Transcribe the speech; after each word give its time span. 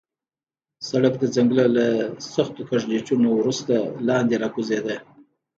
سړک 0.87 1.13
د 1.19 1.23
ځنګله 1.35 1.65
له 1.77 1.87
سختو 2.33 2.61
کږلېچونو 2.69 3.27
وروسته 3.39 3.73
لاندې 4.07 4.35
راکوزېده. 4.43 4.95